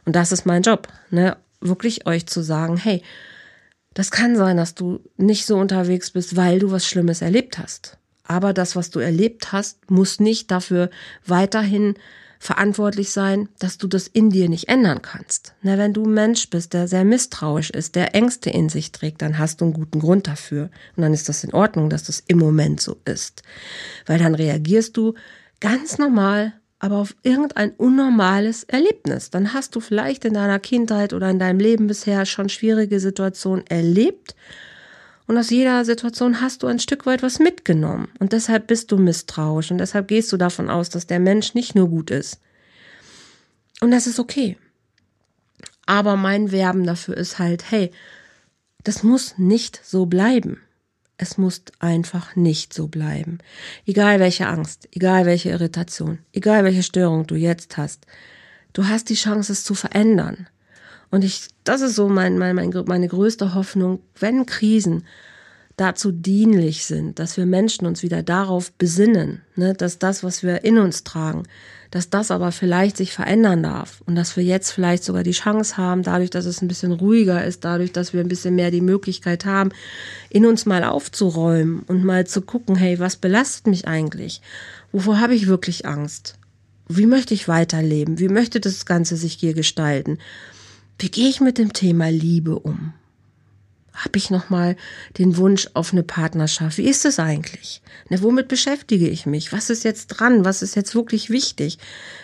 [0.05, 1.37] Und das ist mein Job, ne?
[1.61, 3.01] Wirklich euch zu sagen, hey,
[3.93, 7.97] das kann sein, dass du nicht so unterwegs bist, weil du was Schlimmes erlebt hast.
[8.25, 10.89] Aber das, was du erlebt hast, muss nicht dafür
[11.25, 11.95] weiterhin
[12.43, 15.53] verantwortlich sein, dass du das in dir nicht ändern kannst.
[15.61, 19.21] Na, wenn du ein Mensch bist, der sehr misstrauisch ist, der Ängste in sich trägt,
[19.21, 20.69] dann hast du einen guten Grund dafür.
[20.97, 23.43] Und dann ist das in Ordnung, dass das im Moment so ist.
[24.07, 25.13] Weil dann reagierst du
[25.61, 29.29] ganz normal, aber auf irgendein unnormales Erlebnis.
[29.29, 33.65] Dann hast du vielleicht in deiner Kindheit oder in deinem Leben bisher schon schwierige Situationen
[33.67, 34.35] erlebt
[35.27, 38.09] und aus jeder Situation hast du ein Stück weit was mitgenommen.
[38.19, 41.75] Und deshalb bist du misstrauisch und deshalb gehst du davon aus, dass der Mensch nicht
[41.75, 42.39] nur gut ist.
[43.79, 44.57] Und das ist okay.
[45.85, 47.91] Aber mein Werben dafür ist halt, hey,
[48.83, 50.61] das muss nicht so bleiben.
[51.17, 53.37] Es muss einfach nicht so bleiben.
[53.85, 58.05] Egal welche Angst, egal welche Irritation, egal welche Störung du jetzt hast,
[58.73, 60.47] du hast die Chance, es zu verändern.
[61.13, 65.03] Und ich, das ist so mein, mein, mein, meine größte Hoffnung, wenn Krisen
[65.77, 70.63] dazu dienlich sind, dass wir Menschen uns wieder darauf besinnen, ne, dass das, was wir
[70.63, 71.43] in uns tragen,
[71.91, 75.77] dass das aber vielleicht sich verändern darf und dass wir jetzt vielleicht sogar die Chance
[75.77, 78.81] haben, dadurch, dass es ein bisschen ruhiger ist, dadurch, dass wir ein bisschen mehr die
[78.81, 79.69] Möglichkeit haben,
[80.31, 84.41] in uns mal aufzuräumen und mal zu gucken, hey, was belastet mich eigentlich?
[84.91, 86.39] Wovor habe ich wirklich Angst?
[86.87, 88.17] Wie möchte ich weiterleben?
[88.17, 90.17] Wie möchte das Ganze sich hier gestalten?
[91.03, 92.93] Wie gehe ich mit dem Thema Liebe um?
[93.91, 94.77] Habe ich nochmal
[95.17, 96.77] den Wunsch auf eine Partnerschaft?
[96.77, 97.81] Wie ist es eigentlich?
[98.07, 99.51] Ne, womit beschäftige ich mich?
[99.51, 100.45] Was ist jetzt dran?
[100.45, 101.77] Was ist jetzt wirklich wichtig?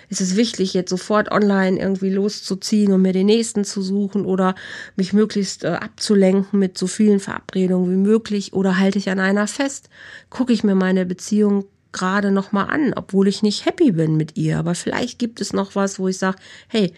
[0.07, 4.55] Ist es wichtig, jetzt sofort online irgendwie loszuziehen und mir den nächsten zu suchen oder
[4.95, 8.53] mich möglichst äh, abzulenken mit so vielen Verabredungen wie möglich?
[8.53, 9.89] Oder halte ich an einer fest?
[10.29, 14.57] Gucke ich mir meine Beziehung gerade nochmal an, obwohl ich nicht happy bin mit ihr.
[14.57, 16.37] Aber vielleicht gibt es noch was, wo ich sage,
[16.69, 16.93] hey,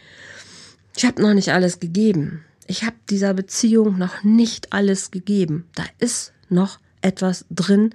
[0.96, 5.68] ich habe noch nicht alles gegeben ich habe dieser Beziehung noch nicht alles gegeben.
[5.76, 7.94] Da ist noch etwas drin,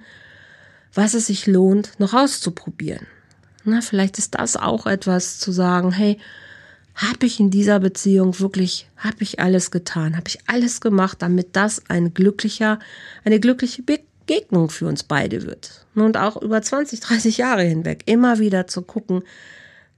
[0.93, 3.07] was es sich lohnt, noch auszuprobieren.
[3.63, 6.19] Na, vielleicht ist das auch etwas zu sagen, hey,
[6.93, 11.55] habe ich in dieser Beziehung wirklich, habe ich alles getan, habe ich alles gemacht, damit
[11.55, 12.77] das ein glücklicher,
[13.23, 15.85] eine glückliche Begegnung für uns beide wird.
[15.95, 19.23] Und auch über 20, 30 Jahre hinweg immer wieder zu gucken,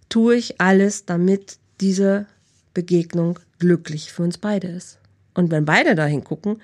[0.08, 2.28] tue ich alles, damit diese
[2.74, 5.00] Begegnung glücklich für uns beide ist.
[5.34, 6.62] Und wenn beide da hingucken,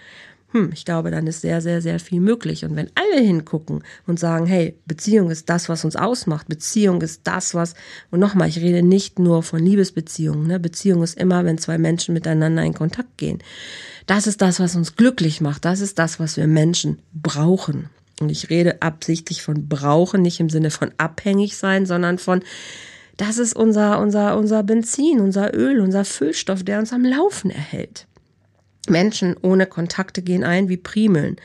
[0.55, 2.63] hm, ich glaube, dann ist sehr, sehr, sehr viel möglich.
[2.63, 7.21] Und wenn alle hingucken und sagen, hey, Beziehung ist das, was uns ausmacht, Beziehung ist
[7.25, 7.73] das, was,
[8.09, 10.59] und nochmal, ich rede nicht nur von Liebesbeziehungen, ne?
[10.59, 13.39] Beziehung ist immer, wenn zwei Menschen miteinander in Kontakt gehen.
[14.05, 15.65] Das ist das, was uns glücklich macht.
[15.65, 17.89] Das ist das, was wir Menschen brauchen.
[18.21, 22.43] Und ich rede absichtlich von brauchen, nicht im Sinne von abhängig sein, sondern von
[23.17, 28.07] das ist unser, unser, unser Benzin, unser Öl, unser Füllstoff, der uns am Laufen erhält.
[28.87, 31.37] Menschen ohne Kontakte gehen ein wie Primeln.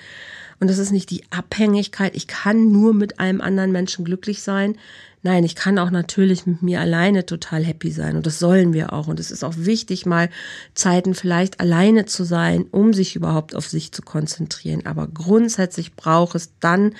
[0.61, 4.77] Und das ist nicht die Abhängigkeit, ich kann nur mit einem anderen Menschen glücklich sein.
[5.23, 8.92] Nein, ich kann auch natürlich mit mir alleine total happy sein und das sollen wir
[8.92, 9.07] auch.
[9.07, 10.31] Und es ist auch wichtig, mal
[10.75, 14.87] Zeiten vielleicht alleine zu sein, um sich überhaupt auf sich zu konzentrieren.
[14.87, 16.94] Aber grundsätzlich braucht es dann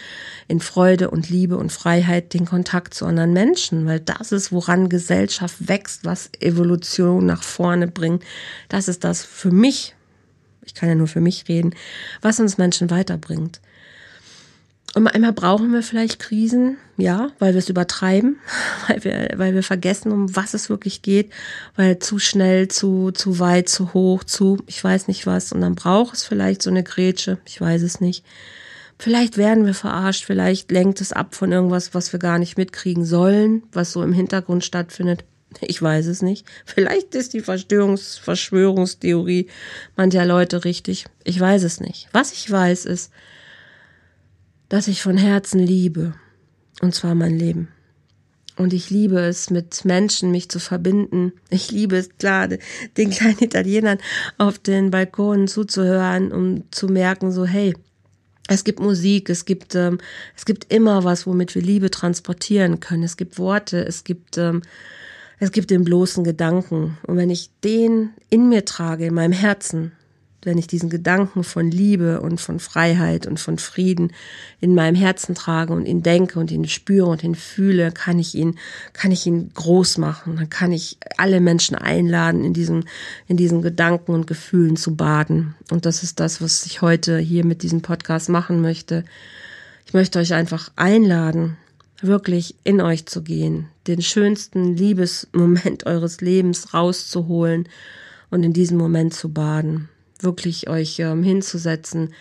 [0.49, 4.91] in Freude und Liebe und Freiheit den Kontakt zu anderen Menschen, weil das ist, woran
[4.91, 8.23] Gesellschaft wächst, was Evolution nach vorne bringt.
[8.69, 9.95] Das ist das für mich,
[10.65, 11.75] ich kann ja nur für mich reden,
[12.23, 13.61] was uns Menschen weiterbringt.
[14.93, 18.39] Und einmal brauchen wir vielleicht Krisen, ja, weil wir es übertreiben,
[18.89, 21.31] weil wir, weil wir vergessen, um was es wirklich geht,
[21.77, 25.53] weil zu schnell, zu, zu weit, zu hoch, zu, ich weiß nicht was.
[25.53, 28.25] Und dann braucht es vielleicht so eine Grätsche, ich weiß es nicht.
[28.99, 33.05] Vielleicht werden wir verarscht, vielleicht lenkt es ab von irgendwas, was wir gar nicht mitkriegen
[33.05, 35.25] sollen, was so im Hintergrund stattfindet.
[35.61, 36.47] Ich weiß es nicht.
[36.65, 39.49] Vielleicht ist die Verschwörungs Verschwörungstheorie
[39.97, 41.07] mancher Leute richtig.
[41.25, 42.09] Ich weiß es nicht.
[42.13, 43.11] Was ich weiß ist,
[44.69, 46.15] dass ich von Herzen liebe.
[46.81, 47.69] Und zwar mein Leben.
[48.57, 51.33] Und ich liebe es, mit Menschen mich zu verbinden.
[51.49, 52.49] Ich liebe es, klar,
[52.97, 53.99] den kleinen Italienern
[54.39, 57.75] auf den Balkonen zuzuhören, um zu merken, so, hey,
[58.49, 59.99] es gibt Musik, es gibt, ähm,
[60.37, 63.05] es gibt immer was, womit wir Liebe transportieren können.
[63.05, 64.63] Es gibt Worte, es gibt, ähm,
[65.41, 66.99] es gibt den bloßen Gedanken.
[67.07, 69.93] Und wenn ich den in mir trage, in meinem Herzen,
[70.43, 74.13] wenn ich diesen Gedanken von Liebe und von Freiheit und von Frieden
[74.61, 78.35] in meinem Herzen trage und ihn denke und ihn spüre und ihn fühle, kann ich
[78.35, 78.57] ihn,
[78.93, 80.37] kann ich ihn groß machen.
[80.37, 82.85] Dann kann ich alle Menschen einladen, in diesem,
[83.27, 85.55] in diesen Gedanken und Gefühlen zu baden.
[85.71, 89.05] Und das ist das, was ich heute hier mit diesem Podcast machen möchte.
[89.87, 91.57] Ich möchte euch einfach einladen,
[92.03, 97.69] wirklich in euch zu gehen, den schönsten Liebesmoment eures Lebens rauszuholen
[98.31, 99.89] und in diesem Moment zu baden
[100.23, 102.15] wirklich euch ähm, hinzusetzen.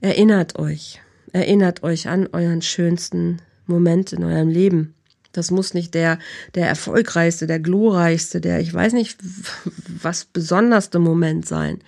[0.00, 1.00] Erinnert euch,
[1.32, 4.94] erinnert euch an euren schönsten Moment in eurem Leben.
[5.32, 6.18] Das muss nicht der,
[6.54, 9.18] der erfolgreichste, der glorreichste, der, ich weiß nicht,
[10.02, 11.78] was besonderste Moment sein.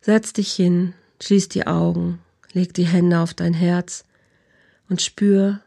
[0.00, 2.18] Setz dich hin, schließ die Augen,
[2.52, 4.04] leg die Hände auf dein Herz
[4.88, 5.60] und spür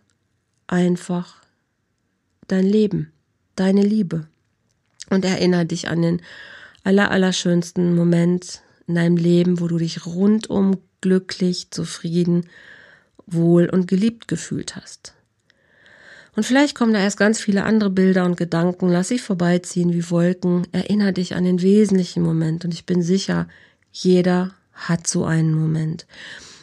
[0.71, 1.35] einfach
[2.47, 3.11] dein Leben,
[3.55, 4.27] deine Liebe.
[5.09, 6.21] Und erinnere dich an den
[6.83, 12.47] aller, allerschönsten Moment in deinem Leben, wo du dich rundum glücklich, zufrieden,
[13.25, 15.13] wohl und geliebt gefühlt hast.
[16.35, 20.09] Und vielleicht kommen da erst ganz viele andere Bilder und Gedanken, lass sie vorbeiziehen wie
[20.09, 23.49] Wolken, erinnere dich an den wesentlichen Moment und ich bin sicher,
[23.91, 26.05] jeder hat so einen Moment.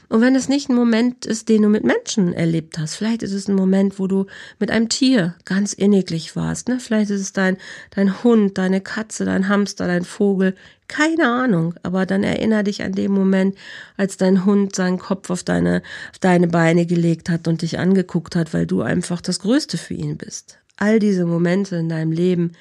[0.09, 3.35] Und wenn es nicht ein Moment ist, den du mit Menschen erlebt hast, vielleicht ist
[3.35, 4.27] es ein Moment, wo du
[4.59, 6.81] mit einem Tier ganz inniglich warst, ne?
[6.81, 7.59] Vielleicht ist es dein,
[7.91, 10.55] dein Hund, deine Katze, dein Hamster, dein Vogel,
[10.89, 11.75] keine Ahnung.
[11.83, 13.57] Aber dann erinnere dich an den Moment,
[13.99, 18.35] als dein Hund seinen Kopf auf deine, auf deine Beine gelegt hat und dich angeguckt
[18.35, 20.59] hat, weil du einfach das Größte für ihn bist.
[20.79, 22.53] All diese Momente in deinem Leben,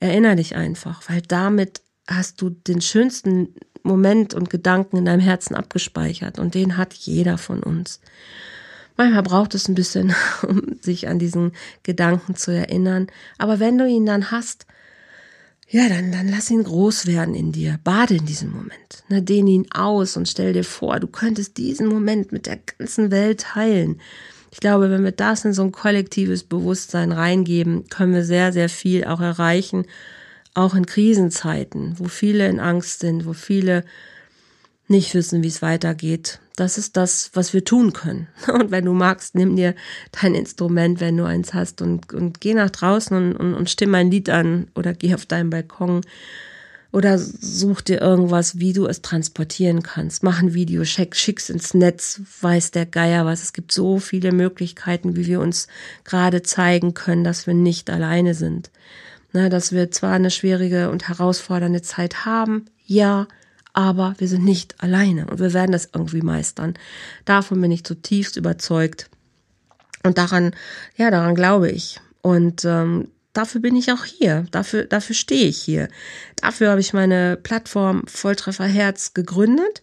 [0.00, 5.54] erinnere dich einfach, weil damit hast du den schönsten Moment und Gedanken in deinem Herzen
[5.54, 8.00] abgespeichert und den hat jeder von uns.
[8.96, 13.06] Manchmal braucht es ein bisschen, um sich an diesen Gedanken zu erinnern.
[13.38, 14.66] Aber wenn du ihn dann hast,
[15.72, 17.78] ja, dann, dann lass ihn groß werden in dir.
[17.84, 19.04] Bade in diesem Moment.
[19.08, 23.12] Na, dehn ihn aus und stell dir vor, du könntest diesen Moment mit der ganzen
[23.12, 24.00] Welt teilen.
[24.50, 28.68] Ich glaube, wenn wir das in so ein kollektives Bewusstsein reingeben, können wir sehr, sehr
[28.68, 29.86] viel auch erreichen.
[30.54, 33.84] Auch in Krisenzeiten, wo viele in Angst sind, wo viele
[34.88, 36.40] nicht wissen, wie es weitergeht.
[36.56, 38.26] Das ist das, was wir tun können.
[38.52, 39.74] Und wenn du magst, nimm dir
[40.20, 43.94] dein Instrument, wenn du eins hast, und, und geh nach draußen und, und, und stimm
[43.94, 46.02] ein Lied an oder geh auf deinen Balkon
[46.92, 50.22] oder such dir irgendwas, wie du es transportieren kannst.
[50.24, 53.42] Mach ein Video, schick, schick's ins Netz, weiß der Geier was.
[53.42, 55.68] Es gibt so viele Möglichkeiten, wie wir uns
[56.04, 58.70] gerade zeigen können, dass wir nicht alleine sind.
[59.32, 63.28] Na, dass wir zwar eine schwierige und herausfordernde Zeit haben, ja,
[63.72, 66.74] aber wir sind nicht alleine und wir werden das irgendwie meistern.
[67.24, 69.08] Davon bin ich zutiefst überzeugt.
[70.02, 70.52] Und daran,
[70.96, 72.00] ja, daran glaube ich.
[72.22, 74.46] Und ähm, dafür bin ich auch hier.
[74.50, 75.88] Dafür, dafür stehe ich hier.
[76.36, 79.82] Dafür habe ich meine Plattform Volltreffer Herz gegründet.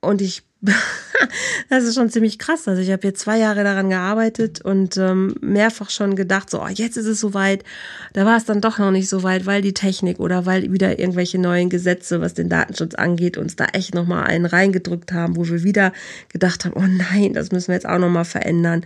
[0.00, 0.42] Und ich
[1.70, 2.68] das ist schon ziemlich krass.
[2.68, 6.68] Also ich habe jetzt zwei Jahre daran gearbeitet und ähm, mehrfach schon gedacht, so, oh,
[6.68, 7.64] jetzt ist es soweit.
[8.12, 10.98] Da war es dann doch noch nicht so weit, weil die Technik oder weil wieder
[10.98, 15.48] irgendwelche neuen Gesetze, was den Datenschutz angeht, uns da echt nochmal einen reingedrückt haben, wo
[15.48, 15.92] wir wieder
[16.28, 18.84] gedacht haben, oh nein, das müssen wir jetzt auch nochmal verändern.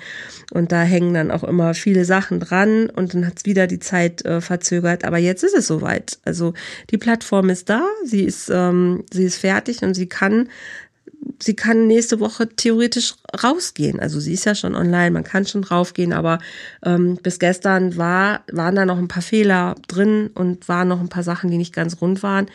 [0.53, 3.81] Und da hängen dann auch immer viele Sachen dran und dann hat es wieder die
[3.81, 5.05] Zeit äh, verzögert.
[5.05, 6.19] Aber jetzt ist es soweit.
[6.25, 6.55] Also
[6.91, 10.49] die Plattform ist da, sie ist, ähm, sie ist fertig und sie kann
[11.43, 14.01] sie kann nächste Woche theoretisch rausgehen.
[14.01, 16.39] Also sie ist ja schon online, man kann schon draufgehen, aber
[16.85, 21.09] ähm, bis gestern war, waren da noch ein paar Fehler drin und waren noch ein
[21.09, 22.47] paar Sachen, die nicht ganz rund waren.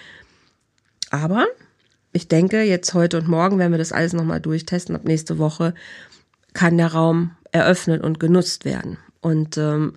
[1.11, 1.47] Aber
[2.11, 4.95] ich denke, jetzt heute und morgen werden wir das alles nochmal durchtesten.
[4.95, 5.73] Ab nächste Woche
[6.53, 8.97] kann der Raum eröffnet und genutzt werden.
[9.21, 9.95] Und ähm,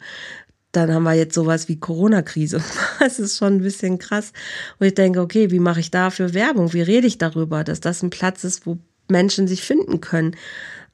[0.72, 2.62] dann haben wir jetzt sowas wie Corona-Krise.
[2.98, 4.32] Das ist schon ein bisschen krass.
[4.78, 6.72] Und ich denke, okay, wie mache ich dafür Werbung?
[6.72, 10.36] Wie rede ich darüber, dass das ein Platz ist, wo Menschen sich finden können?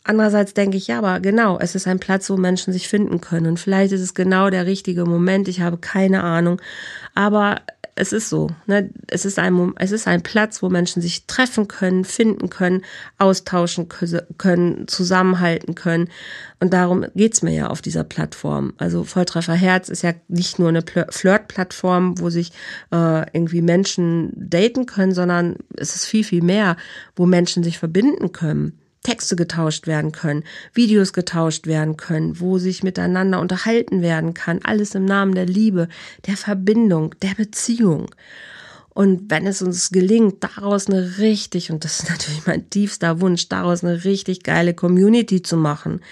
[0.04, 3.46] Andererseits denke ich, ja, aber genau, es ist ein Platz, wo Menschen sich finden können.
[3.46, 5.48] Und vielleicht ist es genau der richtige Moment.
[5.48, 6.62] Ich habe keine Ahnung.
[7.14, 7.60] Aber
[7.98, 8.50] es ist so.
[8.66, 8.90] Ne?
[9.08, 12.84] Es, ist ein, es ist ein Platz, wo Menschen sich treffen können, finden können,
[13.18, 16.08] austauschen können, zusammenhalten können.
[16.60, 18.72] Und darum geht's mir ja auf dieser Plattform.
[18.78, 22.52] Also Volltreffer Herz ist ja nicht nur eine Flirt-Plattform, wo sich
[22.92, 26.76] äh, irgendwie Menschen daten können, sondern es ist viel, viel mehr,
[27.16, 28.78] wo Menschen sich verbinden können.
[29.08, 30.44] Texte getauscht werden können,
[30.74, 34.60] Videos getauscht werden können, wo sich miteinander unterhalten werden kann.
[34.64, 35.88] Alles im Namen der Liebe,
[36.26, 38.10] der Verbindung, der Beziehung.
[38.90, 43.48] Und wenn es uns gelingt, daraus eine richtig, und das ist natürlich mein tiefster Wunsch,
[43.48, 46.02] daraus eine richtig geile Community zu machen,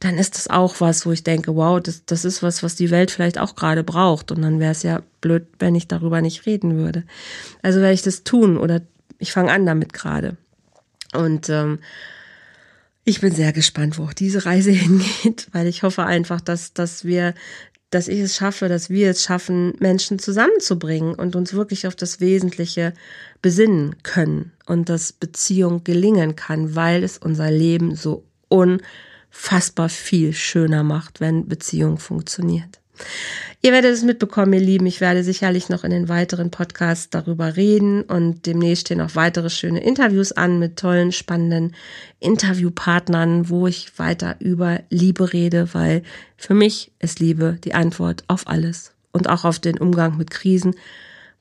[0.00, 2.90] dann ist das auch was, wo ich denke, wow, das, das ist was, was die
[2.90, 4.32] Welt vielleicht auch gerade braucht.
[4.32, 7.04] Und dann wäre es ja blöd, wenn ich darüber nicht reden würde.
[7.62, 8.80] Also werde ich das tun oder
[9.18, 10.36] ich fange an damit gerade.
[11.14, 11.78] Und ähm,
[13.04, 17.04] ich bin sehr gespannt, wo auch diese Reise hingeht, weil ich hoffe einfach, dass, dass
[17.04, 17.34] wir,
[17.90, 22.20] dass ich es schaffe, dass wir es schaffen, Menschen zusammenzubringen und uns wirklich auf das
[22.20, 22.94] Wesentliche
[23.40, 30.82] besinnen können und dass Beziehung gelingen kann, weil es unser Leben so unfassbar viel schöner
[30.82, 32.81] macht, wenn Beziehung funktioniert.
[33.64, 34.86] Ihr werdet es mitbekommen, ihr Lieben.
[34.86, 39.50] Ich werde sicherlich noch in den weiteren Podcasts darüber reden und demnächst stehen auch weitere
[39.50, 41.76] schöne Interviews an mit tollen, spannenden
[42.18, 46.02] Interviewpartnern, wo ich weiter über Liebe rede, weil
[46.36, 50.74] für mich ist Liebe die Antwort auf alles und auch auf den Umgang mit Krisen,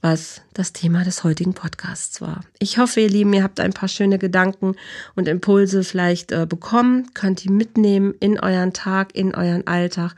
[0.02, 2.42] was das Thema des heutigen Podcasts war.
[2.60, 4.76] Ich hoffe, ihr Lieben, ihr habt ein paar schöne Gedanken
[5.16, 10.16] und Impulse vielleicht äh, bekommen, könnt ihr mitnehmen in euren Tag, in euren Alltag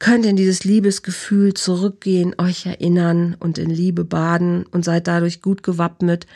[0.00, 5.62] könnt in dieses Liebesgefühl zurückgehen, euch erinnern und in Liebe baden und seid dadurch gut
[5.62, 6.26] gewappnet.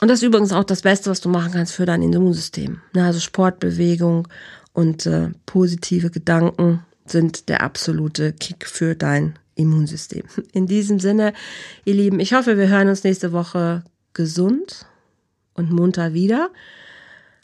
[0.00, 2.80] Und das ist übrigens auch das Beste, was du machen kannst für dein Immunsystem.
[2.94, 4.26] Also Sportbewegung
[4.72, 10.24] und äh, positive Gedanken sind der absolute Kick für dein Immunsystem.
[10.52, 11.34] In diesem Sinne,
[11.84, 14.86] ihr Lieben, ich hoffe, wir hören uns nächste Woche gesund
[15.54, 16.50] und munter wieder.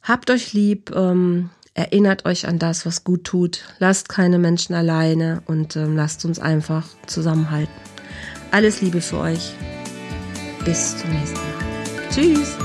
[0.03, 3.65] Habt euch lieb, ähm, Erinnert euch an das, was gut tut.
[3.81, 7.75] Lasst keine Menschen alleine und ähm, lasst uns einfach zusammenhalten.
[8.53, 9.55] Alles Liebe für euch.
[10.65, 12.09] Bis zum nächsten Mal.
[12.11, 12.57] Tschüss.